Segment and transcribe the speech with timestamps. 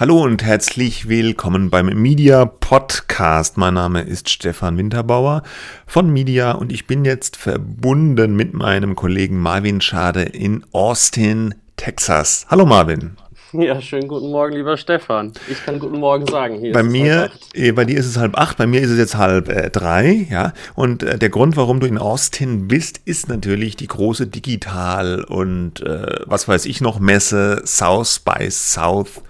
[0.00, 3.58] Hallo und herzlich willkommen beim Media Podcast.
[3.58, 5.42] Mein Name ist Stefan Winterbauer
[5.86, 12.46] von Media und ich bin jetzt verbunden mit meinem Kollegen Marvin Schade in Austin, Texas.
[12.48, 13.18] Hallo Marvin.
[13.52, 15.34] Ja, schönen guten Morgen, lieber Stefan.
[15.50, 16.58] Ich kann guten Morgen sagen.
[16.58, 19.18] Hier bei mir, äh, bei dir ist es halb acht, bei mir ist es jetzt
[19.18, 20.54] halb äh, drei, ja.
[20.76, 25.82] Und äh, der Grund, warum du in Austin bist, ist natürlich die große Digital und
[25.82, 29.20] äh, was weiß ich noch Messe South by South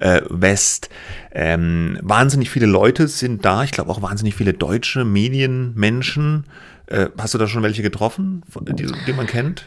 [0.00, 0.88] äh, West.
[1.32, 3.64] Ähm, wahnsinnig viele Leute sind da.
[3.64, 6.46] Ich glaube auch wahnsinnig viele deutsche Medienmenschen.
[6.86, 9.66] Äh, hast du da schon welche getroffen, die, die man kennt?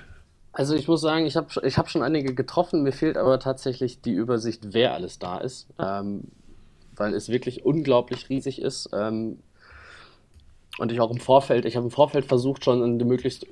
[0.53, 2.83] Also ich muss sagen, ich habe ich hab schon einige getroffen.
[2.83, 6.23] Mir fehlt aber tatsächlich die Übersicht, wer alles da ist, ähm,
[6.95, 8.89] weil es wirklich unglaublich riesig ist.
[8.93, 9.39] Ähm,
[10.77, 13.45] und ich auch im Vorfeld, ich habe im Vorfeld versucht, schon eine möglichst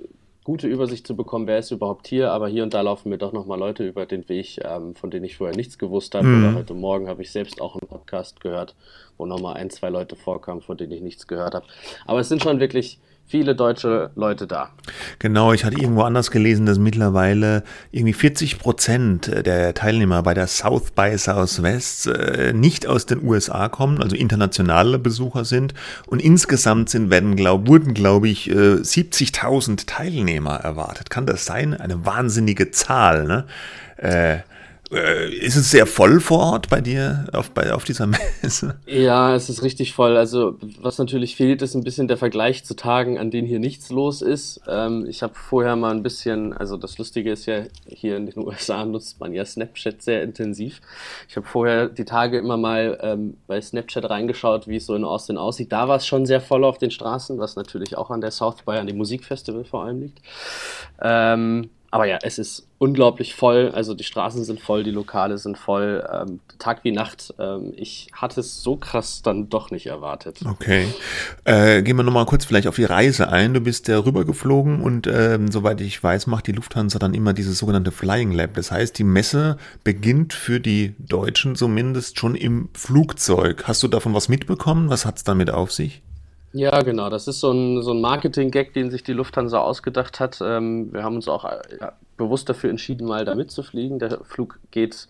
[0.49, 3.33] gute Übersicht zu bekommen, wer ist überhaupt hier, aber hier und da laufen mir doch
[3.33, 6.25] nochmal Leute über den Weg, ähm, von denen ich vorher nichts gewusst habe.
[6.25, 6.43] Mhm.
[6.43, 8.73] Oder heute Morgen habe ich selbst auch einen Podcast gehört,
[9.19, 11.67] wo nochmal ein, zwei Leute vorkamen, von denen ich nichts gehört habe.
[12.07, 14.69] Aber es sind schon wirklich viele deutsche Leute da.
[15.19, 20.47] Genau, ich hatte irgendwo anders gelesen, dass mittlerweile irgendwie 40 Prozent der Teilnehmer bei der
[20.47, 25.75] South by Southwest äh, nicht aus den USA kommen, also internationale Besucher sind.
[26.07, 31.11] Und insgesamt sind, werden, glaub, wurden, glaube ich, 70.000 äh, Teilnehmer erwartet.
[31.11, 31.79] Kann das sein?
[31.79, 33.45] Eine wahnsinnige Zahl, ne?
[33.97, 34.39] Äh,
[34.91, 38.07] ist es sehr voll vor Ort bei dir auf, bei, auf dieser
[38.41, 38.79] Messe?
[38.87, 40.17] Ja, es ist richtig voll.
[40.17, 43.91] Also was natürlich fehlt, ist ein bisschen der Vergleich zu Tagen, an denen hier nichts
[43.91, 44.61] los ist.
[44.67, 48.37] Ähm, ich habe vorher mal ein bisschen, also das Lustige ist ja, hier in den
[48.45, 50.81] USA nutzt man ja Snapchat sehr intensiv.
[51.27, 55.03] Ich habe vorher die Tage immer mal ähm, bei Snapchat reingeschaut, wie es so in
[55.03, 55.71] Austin aussieht.
[55.71, 58.63] Da war es schon sehr voll auf den Straßen, was natürlich auch an der South
[58.65, 60.19] by, an dem Musikfestival vor allem liegt.
[60.99, 63.71] Ähm, aber ja, es ist unglaublich voll.
[63.73, 67.33] Also die Straßen sind voll, die Lokale sind voll, ähm, Tag wie Nacht.
[67.39, 70.39] Ähm, ich hatte es so krass dann doch nicht erwartet.
[70.45, 70.87] Okay.
[71.45, 73.53] Äh, gehen wir nochmal kurz vielleicht auf die Reise ein.
[73.53, 77.57] Du bist ja rübergeflogen und ähm, soweit ich weiß, macht die Lufthansa dann immer dieses
[77.57, 78.53] sogenannte Flying Lab.
[78.53, 83.63] Das heißt, die Messe beginnt für die Deutschen zumindest schon im Flugzeug.
[83.65, 84.89] Hast du davon was mitbekommen?
[84.89, 86.01] Was hat es damit auf sich?
[86.51, 87.09] Ja, genau.
[87.09, 90.39] Das ist so ein, so ein Marketing-Gag, den sich die Lufthansa ausgedacht hat.
[90.41, 93.99] Ähm, wir haben uns auch äh, ja, bewusst dafür entschieden, mal da mitzufliegen.
[93.99, 95.07] Der Flug geht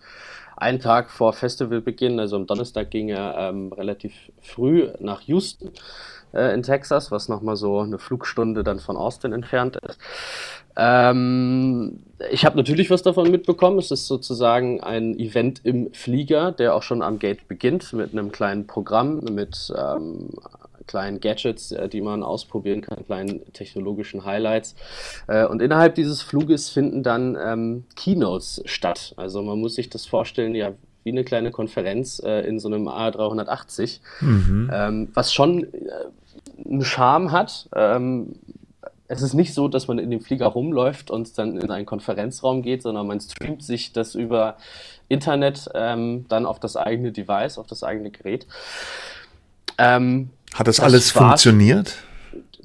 [0.56, 4.12] einen Tag vor Festivalbeginn, also am Donnerstag ging er ähm, relativ
[4.42, 5.70] früh nach Houston
[6.34, 9.98] äh, in Texas, was nochmal so eine Flugstunde dann von Austin entfernt ist.
[10.76, 13.78] Ähm, ich habe natürlich was davon mitbekommen.
[13.78, 18.30] Es ist sozusagen ein Event im Flieger, der auch schon am Gate beginnt mit einem
[18.30, 20.30] kleinen Programm, mit ähm,
[20.90, 24.74] kleinen Gadgets, äh, die man ausprobieren kann, kleinen technologischen Highlights.
[25.28, 29.14] Äh, und innerhalb dieses Fluges finden dann ähm, Keynotes statt.
[29.16, 30.72] Also man muss sich das vorstellen, ja,
[31.04, 34.70] wie eine kleine Konferenz äh, in so einem A380, mhm.
[34.72, 35.68] ähm, was schon äh,
[36.66, 37.68] einen Charme hat.
[37.74, 38.34] Ähm,
[39.06, 42.62] es ist nicht so, dass man in dem Flieger rumläuft und dann in einen Konferenzraum
[42.62, 44.56] geht, sondern man streamt sich das über
[45.08, 48.46] Internet ähm, dann auf das eigene Device, auf das eigene Gerät.
[49.78, 51.96] Ähm, hat das, das alles funktioniert?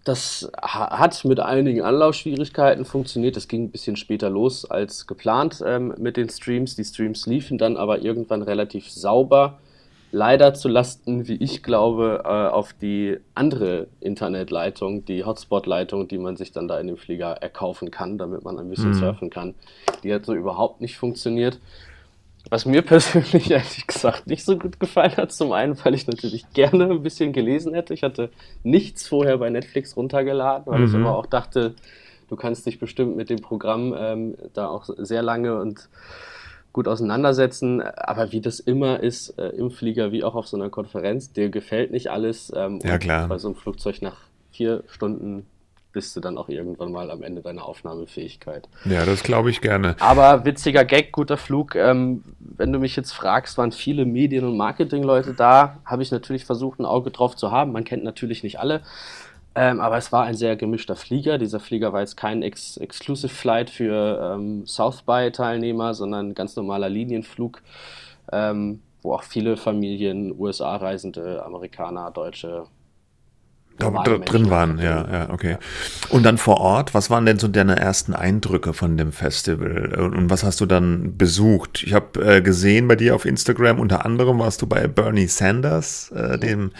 [0.03, 3.35] Das hat mit einigen Anlaufschwierigkeiten funktioniert.
[3.35, 6.75] Das ging ein bisschen später los als geplant ähm, mit den Streams.
[6.75, 9.57] Die Streams liefen dann aber irgendwann relativ sauber.
[10.11, 16.37] Leider zu Lasten, wie ich glaube, äh, auf die andere Internetleitung, die Hotspot-Leitung, die man
[16.37, 18.99] sich dann da in dem Flieger erkaufen kann, damit man ein bisschen mhm.
[18.99, 19.55] surfen kann.
[20.03, 21.59] Die hat so überhaupt nicht funktioniert.
[22.49, 26.45] Was mir persönlich ehrlich gesagt nicht so gut gefallen hat, zum einen, weil ich natürlich
[26.53, 27.93] gerne ein bisschen gelesen hätte.
[27.93, 28.29] Ich hatte
[28.63, 30.85] nichts vorher bei Netflix runtergeladen, weil mhm.
[30.85, 31.75] ich aber auch dachte,
[32.29, 35.89] du kannst dich bestimmt mit dem Programm ähm, da auch sehr lange und
[36.71, 37.81] gut auseinandersetzen.
[37.81, 41.49] Aber wie das immer ist äh, im Flieger, wie auch auf so einer Konferenz, dir
[41.49, 42.51] gefällt nicht alles.
[42.55, 43.27] Ähm, ja, klar.
[43.27, 44.17] Bei so einem Flugzeug nach
[44.51, 45.45] vier Stunden
[45.95, 48.67] bist du dann auch irgendwann mal am Ende deiner Aufnahmefähigkeit.
[48.83, 49.95] Ja, das glaube ich gerne.
[50.01, 51.73] Aber witziger Gag, guter Flug.
[51.75, 56.43] Ähm, wenn du mich jetzt fragst, waren viele Medien- und Marketingleute da, habe ich natürlich
[56.43, 57.71] versucht, ein Auge drauf zu haben.
[57.71, 58.81] Man kennt natürlich nicht alle.
[59.55, 61.37] Ähm, aber es war ein sehr gemischter Flieger.
[61.37, 66.57] Dieser Flieger war jetzt kein Ex Exclusive Flight für ähm, South By-Teilnehmer, sondern ein ganz
[66.57, 67.61] normaler Linienflug,
[68.33, 72.65] ähm, wo auch viele Familien, USA-Reisende, Amerikaner, Deutsche,
[73.77, 75.57] da, da drin waren, ja, ja, okay.
[76.09, 80.29] Und dann vor Ort, was waren denn so deine ersten Eindrücke von dem Festival und,
[80.29, 81.83] was hast du dann besucht?
[81.83, 86.11] Ich habe äh, gesehen bei dir auf Instagram, unter anderem warst du bei Bernie Sanders,
[86.11, 86.71] äh, dem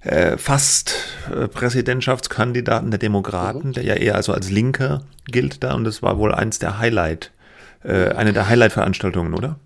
[0.00, 0.94] äh, fast
[1.30, 3.72] äh, Präsidentschaftskandidaten der Demokraten, mhm.
[3.72, 7.30] der ja eher also als Linker gilt da und das war wohl eins der Highlight,
[7.84, 9.58] äh, eine der Highlight-Veranstaltungen, oder?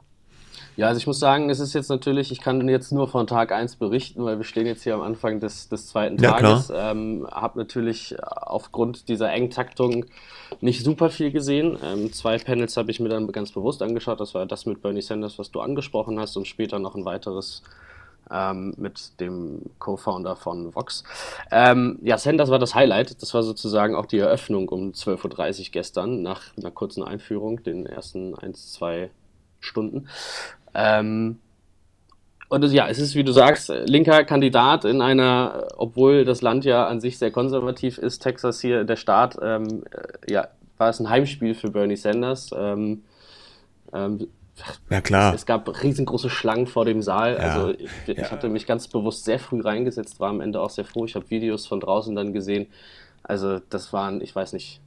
[0.76, 3.52] Ja, also ich muss sagen, es ist jetzt natürlich, ich kann jetzt nur von Tag
[3.52, 6.68] 1 berichten, weil wir stehen jetzt hier am Anfang des, des zweiten Tages.
[6.68, 10.06] Ja, ähm, habe natürlich aufgrund dieser Engtaktung
[10.60, 11.76] nicht super viel gesehen.
[11.84, 14.20] Ähm, zwei Panels habe ich mir dann ganz bewusst angeschaut.
[14.20, 17.62] Das war das mit Bernie Sanders, was du angesprochen hast, und später noch ein weiteres
[18.30, 21.04] ähm, mit dem Co-Founder von Vox.
[21.50, 23.20] Ähm, ja, Sanders war das Highlight.
[23.20, 27.84] Das war sozusagen auch die Eröffnung um 12.30 Uhr gestern, nach einer kurzen Einführung, den
[27.84, 29.10] ersten 1, 2
[29.60, 30.08] Stunden.
[30.74, 31.38] Ähm,
[32.48, 36.86] und ja, es ist, wie du sagst, linker Kandidat in einer, obwohl das Land ja
[36.86, 41.08] an sich sehr konservativ ist, Texas hier, der Staat, ähm, äh, ja, war es ein
[41.08, 42.50] Heimspiel für Bernie Sanders.
[42.54, 43.04] Ähm,
[43.92, 44.28] ähm,
[44.90, 45.32] ja, klar.
[45.32, 47.34] Es, es, gab riesengroße Schlangen vor dem Saal.
[47.34, 48.30] Ja, also ich, ich ja.
[48.30, 51.04] hatte mich ganz bewusst sehr früh reingesetzt, war am Ende auch sehr froh.
[51.06, 52.66] Ich habe Videos von draußen dann gesehen.
[53.22, 54.80] Also das waren, ich weiß nicht,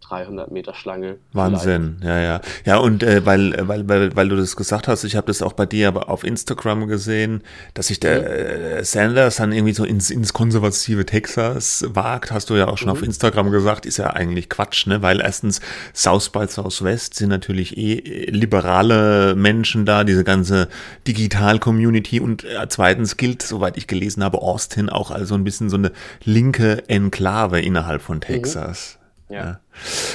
[0.00, 1.18] 300 Meter Schlange.
[1.32, 2.16] Wahnsinn, vielleicht.
[2.16, 2.40] ja, ja.
[2.64, 5.52] Ja, und äh, weil, weil, weil, weil du das gesagt hast, ich habe das auch
[5.52, 7.42] bei dir aber auf Instagram gesehen,
[7.74, 8.26] dass sich der mhm.
[8.26, 12.88] äh, Sanders dann irgendwie so ins, ins konservative Texas wagt, hast du ja auch schon
[12.88, 12.96] mhm.
[12.96, 15.02] auf Instagram gesagt, ist ja eigentlich Quatsch, ne?
[15.02, 15.60] Weil erstens
[15.94, 20.68] South by Southwest sind natürlich eh liberale Menschen da, diese ganze
[21.06, 25.70] Digital-Community und äh, zweitens gilt, soweit ich gelesen habe, Austin auch als so ein bisschen
[25.70, 25.92] so eine
[26.24, 28.22] linke Enklave innerhalb von mhm.
[28.22, 28.94] Texas.
[28.94, 28.99] Mhm.
[29.30, 29.60] Ja.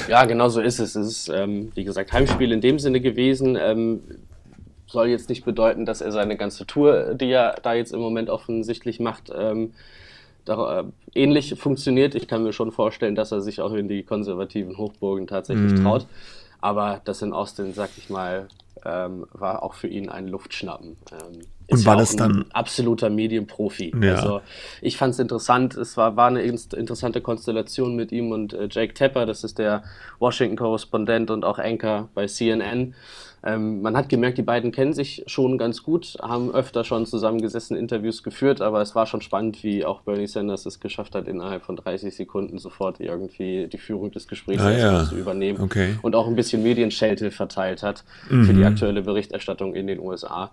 [0.08, 0.94] ja, genau so ist es.
[0.94, 3.56] Es ist, ähm, wie gesagt, Heimspiel in dem Sinne gewesen.
[3.60, 4.02] Ähm,
[4.86, 8.30] soll jetzt nicht bedeuten, dass er seine ganze Tour, die er da jetzt im Moment
[8.30, 9.72] offensichtlich macht, ähm,
[10.44, 10.84] da, äh,
[11.14, 12.14] ähnlich funktioniert.
[12.14, 15.82] Ich kann mir schon vorstellen, dass er sich auch in die konservativen Hochburgen tatsächlich mhm.
[15.82, 16.06] traut.
[16.60, 18.48] Aber das in Austin, sag ich mal,
[18.84, 20.96] ähm, war auch für ihn ein Luftschnappen.
[21.68, 23.92] Und war ja das dann absoluter Medienprofi?
[24.00, 24.14] Ja.
[24.14, 24.40] Also
[24.80, 25.76] ich fand es interessant.
[25.76, 29.26] Es war, war eine interessante Konstellation mit ihm und äh, Jake Tapper.
[29.26, 29.82] Das ist der
[30.20, 32.94] Washington-Korrespondent und auch Anchor bei CNN.
[33.46, 37.76] Ähm, man hat gemerkt, die beiden kennen sich schon ganz gut, haben öfter schon zusammengesessen,
[37.76, 41.62] Interviews geführt, aber es war schon spannend, wie auch Bernie Sanders es geschafft hat, innerhalb
[41.62, 45.04] von 30 Sekunden sofort irgendwie die Führung des Gesprächs ah, ja.
[45.04, 45.94] zu übernehmen okay.
[46.02, 48.44] und auch ein bisschen Medienschelte verteilt hat mhm.
[48.46, 50.50] für die aktuelle Berichterstattung in den USA.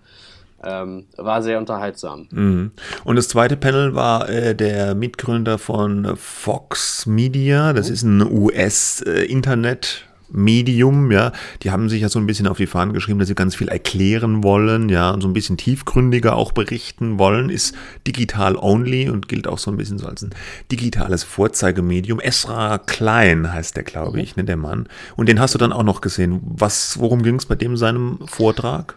[0.66, 2.28] Ähm, war sehr unterhaltsam.
[2.32, 2.72] Mhm.
[3.04, 7.74] Und das zweite Panel war äh, der Mitgründer von Fox Media.
[7.74, 7.94] Das mhm.
[7.94, 11.32] ist ein US-Internet- Medium, ja,
[11.62, 13.68] die haben sich ja so ein bisschen auf die Fahnen geschrieben, dass sie ganz viel
[13.68, 17.76] erklären wollen, ja, und so ein bisschen tiefgründiger auch berichten wollen, ist
[18.08, 20.32] digital only und gilt auch so ein bisschen so als ein
[20.72, 22.20] digitales Vorzeigemedium.
[22.20, 24.88] Esra Klein heißt der, glaube ich, ne, der Mann.
[25.16, 26.42] Und den hast du dann auch noch gesehen.
[26.44, 28.96] Was, worum ging es bei dem seinem Vortrag?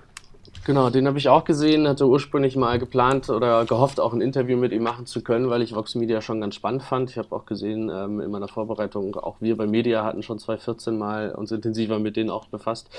[0.67, 4.57] Genau, den habe ich auch gesehen, hatte ursprünglich mal geplant oder gehofft, auch ein Interview
[4.57, 7.09] mit ihm machen zu können, weil ich Vox Media schon ganz spannend fand.
[7.09, 10.99] Ich habe auch gesehen ähm, in meiner Vorbereitung, auch wir bei Media hatten schon 2014
[10.99, 12.91] mal uns intensiver mit denen auch befasst.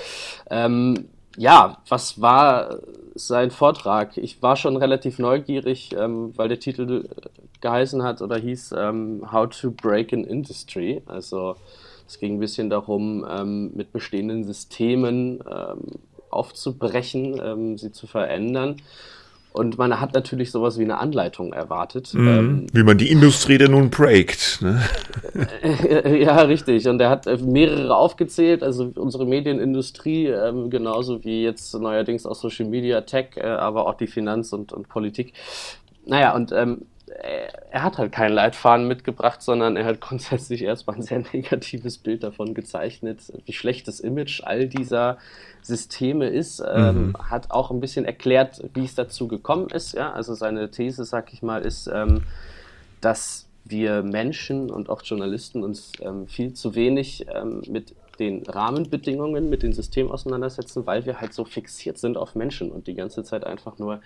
[0.48, 2.78] Ähm, ja, was war
[3.14, 4.16] sein Vortrag?
[4.16, 7.06] Ich war schon relativ neugierig, ähm, weil der Titel
[7.60, 11.02] geheißen hat oder hieß ähm, How to Break an Industry.
[11.04, 11.56] Also
[12.06, 15.98] es ging ein bisschen darum, ähm, mit bestehenden Systemen ähm,
[16.30, 18.76] aufzubrechen, ähm, sie zu verändern.
[19.52, 22.14] Und man hat natürlich sowas wie eine Anleitung erwartet.
[22.14, 24.60] Mhm, ähm, wie man die Industrie denn nun breakt.
[24.62, 24.80] Ne?
[26.20, 26.86] ja, richtig.
[26.86, 32.34] Und er hat äh, mehrere aufgezählt, also unsere Medienindustrie, ähm, genauso wie jetzt neuerdings auch
[32.34, 35.32] Social Media, Tech, äh, aber auch die Finanz- und, und Politik.
[36.06, 36.82] Naja, und ähm,
[37.22, 42.22] er hat halt keinen Leitfaden mitgebracht, sondern er hat grundsätzlich erstmal ein sehr negatives Bild
[42.22, 45.18] davon gezeichnet, wie schlecht das Image all dieser
[45.62, 46.62] Systeme ist.
[46.66, 47.30] Ähm, mhm.
[47.30, 49.94] Hat auch ein bisschen erklärt, wie es dazu gekommen ist.
[49.94, 50.12] Ja?
[50.12, 52.24] Also seine These, sag ich mal, ist, ähm,
[53.00, 59.48] dass wir Menschen und auch Journalisten uns ähm, viel zu wenig ähm, mit den Rahmenbedingungen,
[59.48, 63.22] mit den Systemen auseinandersetzen, weil wir halt so fixiert sind auf Menschen und die ganze
[63.22, 64.00] Zeit einfach nur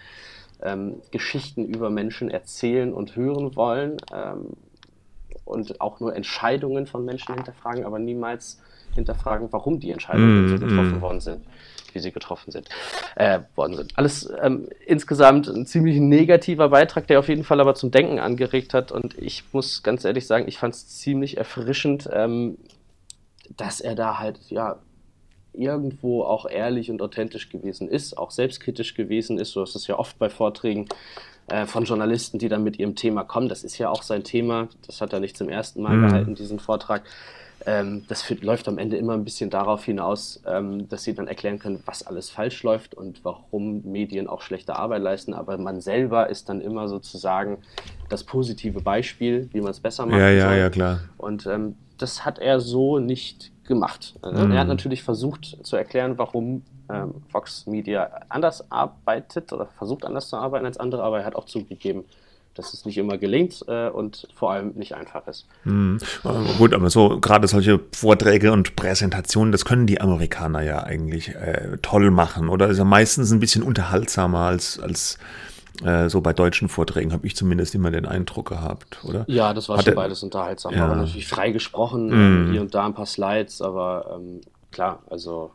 [0.65, 4.51] ähm, Geschichten über Menschen erzählen und hören wollen ähm,
[5.45, 8.61] und auch nur Entscheidungen von Menschen hinterfragen, aber niemals
[8.95, 11.01] hinterfragen, warum die Entscheidungen mm, so getroffen mm.
[11.01, 11.45] worden sind,
[11.93, 12.69] wie sie getroffen sind,
[13.17, 13.99] äh, worden sind.
[13.99, 18.75] Alles ähm, insgesamt ein ziemlich negativer Beitrag, der auf jeden Fall aber zum Denken angeregt
[18.75, 18.93] hat.
[18.93, 22.59] Und ich muss ganz ehrlich sagen, ich fand es ziemlich erfrischend, ähm,
[23.57, 24.79] dass er da halt ja
[25.55, 29.53] irgendwo auch ehrlich und authentisch gewesen ist, auch selbstkritisch gewesen ist.
[29.53, 30.87] So ist es ja oft bei Vorträgen
[31.49, 33.49] äh, von Journalisten, die dann mit ihrem Thema kommen.
[33.49, 34.69] Das ist ja auch sein Thema.
[34.87, 36.07] Das hat er nicht zum ersten Mal mhm.
[36.07, 37.03] gehalten, diesen Vortrag.
[37.65, 41.29] Ähm, das für, läuft am Ende immer ein bisschen darauf hinaus, ähm, dass sie dann
[41.29, 45.35] erklären können, was alles falsch läuft und warum Medien auch schlechte Arbeit leisten.
[45.35, 47.59] Aber man selber ist dann immer sozusagen
[48.09, 50.19] das positive Beispiel, wie man es besser macht.
[50.19, 50.59] Ja, ja, soll.
[50.59, 51.01] ja, klar.
[51.19, 54.15] Und ähm, das hat er so nicht gemacht.
[54.23, 54.53] Mhm.
[54.53, 54.75] Er hat mhm.
[54.75, 60.67] natürlich versucht zu erklären, warum ähm, Fox Media anders arbeitet oder versucht anders zu arbeiten
[60.67, 62.05] als andere, aber er hat auch zugegeben,
[62.55, 65.47] dass es nicht immer gelingt äh, und vor allem nicht einfach ist.
[65.63, 65.99] Hm.
[66.59, 71.79] Gut, aber so gerade solche Vorträge und Präsentationen, das können die Amerikaner ja eigentlich äh,
[71.81, 75.19] toll machen oder ist ja meistens ein bisschen unterhaltsamer als, als
[75.85, 79.25] äh, so bei deutschen Vorträgen, habe ich zumindest immer den Eindruck gehabt, oder?
[79.27, 80.85] Ja, das war Hat schon beides unterhaltsam, ja.
[80.85, 82.53] aber natürlich frei gesprochen, mm.
[82.53, 85.53] hier und da ein paar Slides, aber ähm, klar, also.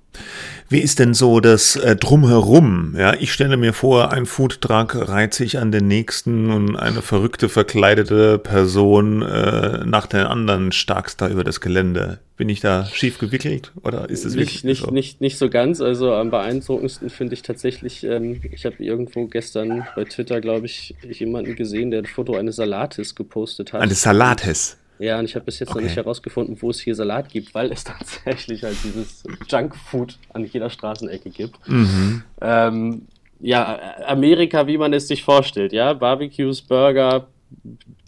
[0.69, 2.93] Wie ist denn so das äh, Drumherum?
[2.97, 7.47] Ja, ich stelle mir vor, ein Foodtruck reiht sich an den nächsten und eine verrückte
[7.47, 12.19] verkleidete Person äh, nach der anderen starkst da über das Gelände.
[12.35, 14.91] Bin ich da schief gewickelt oder ist es nicht, nicht, so?
[14.91, 15.79] Nicht, nicht so ganz.
[15.79, 20.95] Also am beeindruckendsten finde ich tatsächlich, ähm, ich habe irgendwo gestern bei Twitter, glaube ich,
[21.09, 23.81] jemanden gesehen, der ein Foto eines Salates gepostet hat.
[23.81, 24.77] Eines Salates?
[24.99, 25.79] Ja, und ich habe bis jetzt okay.
[25.79, 30.45] noch nicht herausgefunden, wo es hier Salat gibt, weil es tatsächlich halt dieses Junkfood an
[30.45, 31.67] jeder Straßenecke gibt.
[31.67, 32.23] Mhm.
[32.41, 33.07] Ähm,
[33.39, 37.27] ja, Amerika, wie man es sich vorstellt, ja, Barbecues, Burger,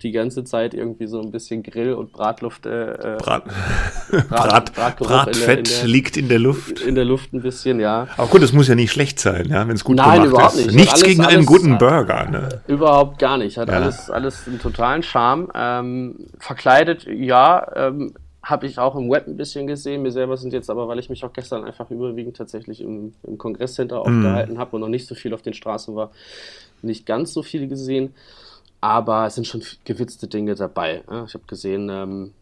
[0.04, 2.66] die ganze Zeit irgendwie so ein bisschen Grill und Bratluft.
[2.66, 3.46] Äh, äh Brat,
[4.30, 6.82] Brat, Brat, Bratfett in der, in der, liegt in der Luft.
[6.82, 8.08] In der Luft ein bisschen, ja.
[8.18, 10.56] Aber gut, es muss ja nicht schlecht sein, ja, wenn es gut Nein, gemacht überhaupt
[10.56, 10.66] ist.
[10.68, 10.76] Nicht.
[10.76, 12.30] Nichts alles, gegen alles, einen guten Burger.
[12.30, 12.62] Ne?
[12.68, 13.58] Überhaupt gar nicht.
[13.58, 13.76] Hat ja.
[13.76, 15.50] alles, alles einen totalen Charme.
[15.54, 17.66] Ähm, verkleidet, ja.
[17.76, 20.02] Ähm, habe ich auch im Web ein bisschen gesehen.
[20.02, 23.38] Mir selber sind jetzt aber, weil ich mich auch gestern einfach überwiegend tatsächlich im, im
[23.38, 24.00] Kongresscenter mm.
[24.00, 26.12] aufgehalten habe und noch nicht so viel auf den Straßen war,
[26.82, 28.14] nicht ganz so viel gesehen.
[28.82, 31.04] Aber es sind schon gewitzte Dinge dabei.
[31.26, 32.34] Ich habe gesehen, ähm,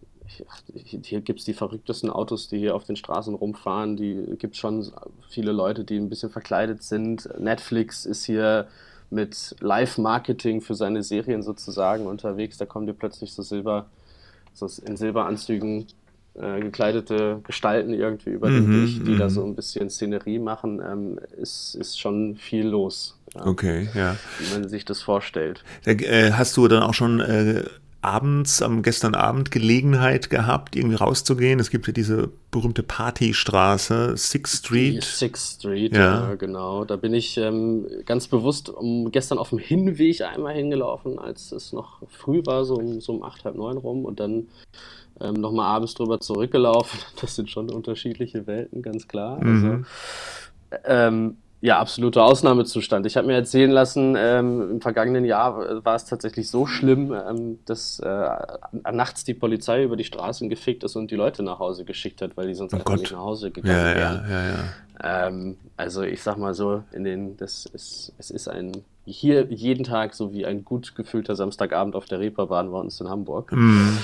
[0.83, 3.95] hier gibt es die verrücktesten Autos, die hier auf den Straßen rumfahren.
[3.95, 4.91] Die gibt schon
[5.29, 7.27] viele Leute, die ein bisschen verkleidet sind.
[7.39, 8.67] Netflix ist hier
[9.09, 12.57] mit Live-Marketing für seine Serien sozusagen unterwegs.
[12.57, 13.87] Da kommen dir plötzlich so Silber,
[14.53, 15.87] so in Silberanzügen
[16.35, 19.29] äh, gekleidete Gestalten irgendwie über den mhm, Weg, die da mhm.
[19.29, 20.81] so ein bisschen Szenerie machen.
[20.85, 23.16] Ähm, ist, ist schon viel los.
[23.37, 23.45] Ja.
[23.45, 24.15] Okay, ja.
[24.39, 25.63] Wie man sich das vorstellt.
[25.85, 27.63] Äh, hast du dann auch schon äh,
[28.01, 31.59] abends, am gestern Abend Gelegenheit gehabt, irgendwie rauszugehen?
[31.59, 35.03] Es gibt ja diese berühmte Partystraße, Sixth Street.
[35.03, 36.29] Die Sixth Street, ja.
[36.29, 36.35] ja.
[36.35, 36.85] genau.
[36.85, 41.73] Da bin ich ähm, ganz bewusst um, gestern auf dem Hinweg einmal hingelaufen, als es
[41.73, 44.47] noch früh war, so um, so um acht, halb neun rum und dann
[45.19, 46.99] ähm, nochmal abends drüber zurückgelaufen.
[47.21, 49.43] Das sind schon unterschiedliche Welten, ganz klar.
[49.43, 49.85] Mhm.
[50.71, 53.05] Also, ähm, ja, absoluter Ausnahmezustand.
[53.07, 57.59] Ich habe mir erzählen lassen, ähm, im vergangenen Jahr war es tatsächlich so schlimm, ähm,
[57.65, 58.29] dass äh,
[58.91, 62.37] nachts die Polizei über die Straßen gefickt ist und die Leute nach Hause geschickt hat,
[62.37, 62.99] weil die sonst oh einfach Gott.
[62.99, 64.25] nicht nach Hause gegangen ja, wären.
[64.29, 65.27] Ja, ja, ja.
[65.27, 69.85] Ähm, also ich sag mal so, in den, das ist, es ist ein hier jeden
[69.85, 73.53] Tag so wie ein gut gefühlter Samstagabend auf der Reeperbahn bei uns in Hamburg.
[73.53, 73.97] Mhm.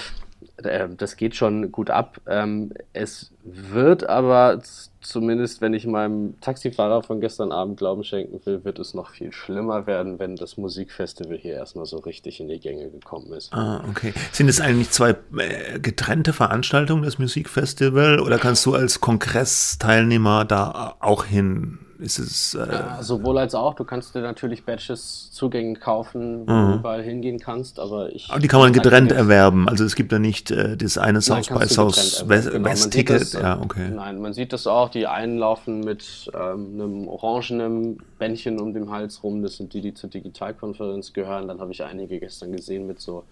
[0.64, 2.20] Ähm, das geht schon gut ab.
[2.28, 4.62] Ähm, es wird aber
[5.02, 9.32] zumindest, wenn ich meinem Taxifahrer von gestern Abend Glauben schenken will, wird es noch viel
[9.32, 13.54] schlimmer werden, wenn das Musikfestival hier erstmal so richtig in die Gänge gekommen ist.
[13.54, 14.14] Ah, okay.
[14.32, 20.96] Sind es eigentlich zwei äh, getrennte Veranstaltungen, das Musikfestival, oder kannst du als Kongressteilnehmer da
[21.00, 21.80] auch hin?
[22.04, 23.76] Ist es, äh ja, sowohl als auch.
[23.76, 26.72] Du kannst dir natürlich Badges Zugänge kaufen, wo mhm.
[26.72, 28.30] du überall hingehen kannst, aber ich.
[28.30, 29.70] Aber die kann man getrennt erwerben.
[29.70, 33.22] Also es gibt da nicht äh, das eine South by South West, genau, West Ticket.
[33.22, 33.90] Das, ja, okay.
[33.90, 34.90] Nein, man sieht das auch.
[34.90, 39.42] Die einen laufen mit ähm, einem orangenen Bändchen um den Hals rum.
[39.42, 41.48] Das sind die, die zur Digitalkonferenz gehören.
[41.48, 43.24] Dann habe ich einige gestern gesehen mit so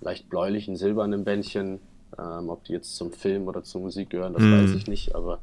[0.00, 1.80] leicht bläulichen, silbernen Bändchen.
[2.18, 4.62] Ähm, ob die jetzt zum Film oder zur Musik gehören, das mhm.
[4.62, 5.38] weiß ich nicht, aber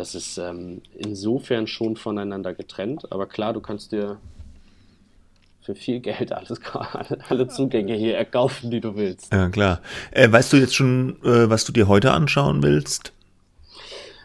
[0.00, 4.16] das ist ähm, insofern schon voneinander getrennt, aber klar, du kannst dir
[5.60, 6.58] für viel Geld alles,
[7.28, 9.30] alle Zugänge hier erkaufen, die du willst.
[9.30, 9.82] Ja, klar.
[10.12, 13.12] Äh, weißt du jetzt schon, äh, was du dir heute anschauen willst?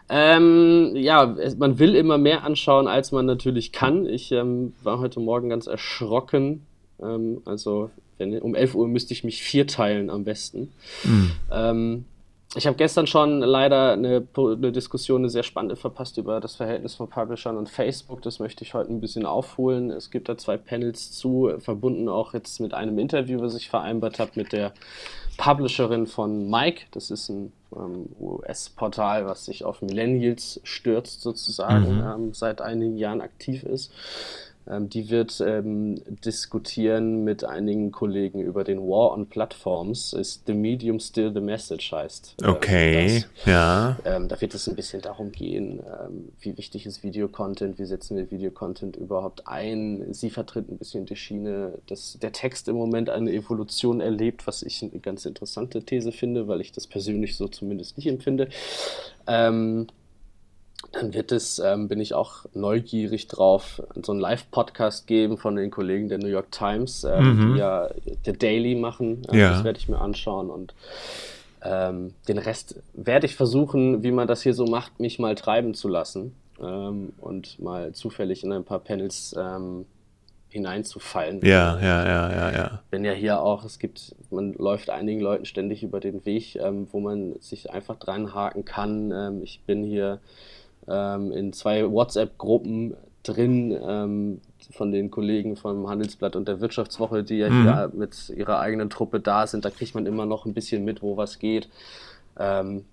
[0.08, 4.05] Ähm, ja, man will immer mehr anschauen, als man natürlich kann.
[4.05, 6.65] Ich ähm, war heute Morgen ganz erschrocken.
[7.01, 10.72] Ähm, also, wenn, um 11 Uhr müsste ich mich vierteilen am besten.
[11.03, 12.05] Mhm.
[12.53, 16.95] Ich habe gestern schon leider eine, eine, Diskussion, eine sehr spannende verpasst über das Verhältnis
[16.95, 18.21] von Publishern und Facebook.
[18.21, 19.91] Das möchte ich heute ein bisschen aufholen.
[19.91, 24.19] Es gibt da zwei Panels zu, verbunden auch jetzt mit einem Interview, was ich vereinbart
[24.19, 24.73] habe mit der
[25.37, 26.85] Publisherin von Mike.
[26.91, 32.07] Das ist ein ähm, US-Portal, was sich auf Millennials stürzt sozusagen, mhm.
[32.07, 33.91] ähm, seit einigen Jahren aktiv ist.
[34.67, 40.13] Ähm, die wird ähm, diskutieren mit einigen Kollegen über den War on Platforms.
[40.13, 42.36] Ist The Medium Still the Message heißt.
[42.43, 43.45] Ähm, okay, das.
[43.45, 43.98] ja.
[44.05, 48.17] Ähm, da wird es ein bisschen darum gehen, ähm, wie wichtig ist Videocontent, wie setzen
[48.17, 50.13] wir Videocontent überhaupt ein.
[50.13, 54.63] Sie vertritt ein bisschen die Schiene, dass der Text im Moment eine Evolution erlebt, was
[54.63, 58.50] ich eine ganz interessante These finde, weil ich das persönlich so zumindest nicht empfinde.
[59.27, 59.88] Ähm,
[60.95, 65.69] dann wird es, ähm, bin ich auch neugierig drauf, so einen Live-Podcast geben von den
[65.69, 67.53] Kollegen der New York Times, ähm, mhm.
[67.53, 67.89] die ja
[68.25, 69.21] The Daily machen.
[69.31, 69.49] Ähm, ja.
[69.51, 70.73] Das werde ich mir anschauen und
[71.61, 75.73] ähm, den Rest werde ich versuchen, wie man das hier so macht, mich mal treiben
[75.73, 79.85] zu lassen ähm, und mal zufällig in ein paar Panels ähm,
[80.49, 81.41] hineinzufallen.
[81.43, 82.83] Ja, ja, ja, ja, ja.
[82.89, 86.87] Bin ja hier auch, es gibt, man läuft einigen Leuten ständig über den Weg, ähm,
[86.91, 89.11] wo man sich einfach dran haken kann.
[89.11, 90.19] Ähm, ich bin hier
[90.87, 97.37] ähm, in zwei WhatsApp-Gruppen drin ähm, von den Kollegen vom Handelsblatt und der Wirtschaftswoche, die
[97.37, 97.63] ja mhm.
[97.63, 99.65] hier mit ihrer eigenen Truppe da sind.
[99.65, 101.69] Da kriegt man immer noch ein bisschen mit, wo was geht.
[102.37, 102.85] Ähm,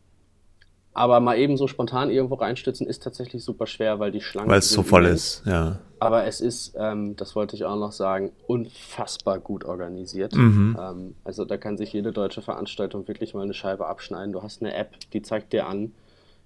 [0.94, 4.50] aber mal eben so spontan irgendwo reinstützen ist tatsächlich super schwer, weil die Schlange.
[4.50, 5.78] Weil es so voll ist, ja.
[5.99, 10.34] Aber es ist, ähm, das wollte ich auch noch sagen, unfassbar gut organisiert.
[10.34, 10.76] Mhm.
[10.78, 14.32] Ähm, also da kann sich jede deutsche Veranstaltung wirklich mal eine Scheibe abschneiden.
[14.32, 15.92] Du hast eine App, die zeigt dir an,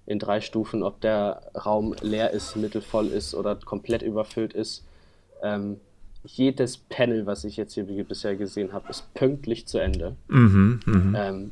[0.07, 4.85] in drei Stufen, ob der Raum leer ist, mittelvoll ist oder komplett überfüllt ist.
[5.43, 5.77] Ähm,
[6.23, 10.15] jedes Panel, was ich jetzt hier bisher gesehen habe, ist pünktlich zu Ende.
[10.29, 11.27] Mhm, mh.
[11.27, 11.51] ähm,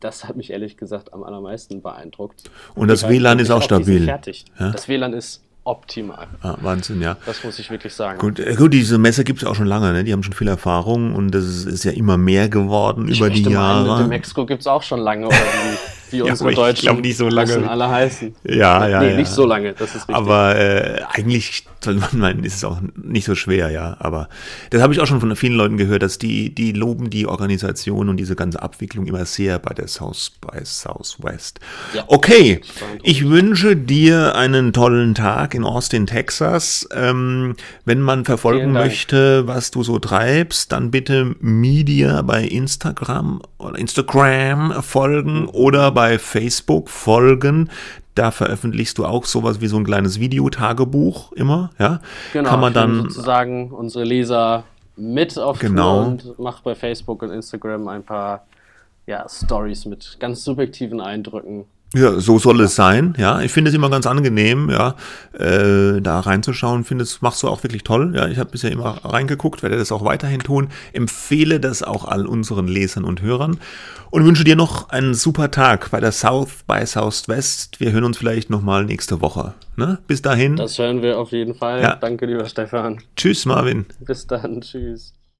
[0.00, 2.50] das hat mich ehrlich gesagt am allermeisten beeindruckt.
[2.74, 4.04] Und das WLAN ist auch stabil.
[4.04, 4.44] Fertig.
[4.58, 4.70] Ja?
[4.70, 6.28] Das WLAN ist optimal.
[6.42, 7.16] Ah, Wahnsinn, ja.
[7.26, 8.18] Das muss ich wirklich sagen.
[8.18, 10.04] Gut, äh, gut diese Messe gibt es auch schon lange, ne?
[10.04, 13.30] die haben schon viel Erfahrung und das ist, ist ja immer mehr geworden ich über
[13.30, 13.86] die Jahre.
[13.86, 15.36] Meinen, in Mexiko gibt es auch schon lange, oder
[16.12, 17.68] wie, unsere ja, Deutschen ich nicht so lange.
[17.68, 18.34] alle heißen.
[18.44, 19.16] Ja, ja, nee, ja.
[19.16, 20.14] nicht so lange, das ist richtig.
[20.14, 23.96] Aber äh, eigentlich soll man meinen, ist es auch nicht so schwer, ja.
[24.00, 24.28] Aber
[24.70, 28.08] das habe ich auch schon von vielen Leuten gehört, dass die, die loben die Organisation
[28.08, 31.60] und diese ganze Abwicklung immer sehr bei der South by Southwest.
[31.94, 32.04] Ja.
[32.06, 32.60] Okay,
[33.02, 36.88] ich wünsche dir einen tollen Tag in Austin, Texas.
[36.94, 43.78] Ähm, wenn man verfolgen möchte, was du so treibst, dann bitte Media bei Instagram oder
[43.78, 47.70] Instagram folgen oder bei Facebook folgen.
[48.14, 52.00] Da veröffentlichst du auch sowas wie so ein kleines Videotagebuch immer, ja?
[52.32, 54.64] Genau, kann man dann sozusagen unsere Leser
[54.96, 56.04] mit auf genau.
[56.04, 58.46] und macht bei Facebook und Instagram ein paar
[59.06, 63.14] ja, Stories mit ganz subjektiven Eindrücken ja, so soll es sein.
[63.18, 64.94] Ja, ich finde es immer ganz angenehm, ja,
[65.32, 66.84] äh, da reinzuschauen.
[66.84, 68.12] Finde es machst du auch wirklich toll.
[68.14, 70.68] Ja, ich habe bisher immer reingeguckt, werde das auch weiterhin tun.
[70.92, 73.58] Empfehle das auch all unseren Lesern und Hörern
[74.10, 77.80] und wünsche dir noch einen super Tag bei der South by Southwest.
[77.80, 79.54] Wir hören uns vielleicht noch mal nächste Woche.
[79.76, 79.98] Ne?
[80.06, 80.56] Bis dahin.
[80.56, 81.82] Das hören wir auf jeden Fall.
[81.82, 81.96] Ja.
[81.96, 83.00] Danke, lieber Stefan.
[83.16, 83.86] Tschüss, Marvin.
[84.00, 84.60] Bis dann.
[84.60, 85.14] Tschüss.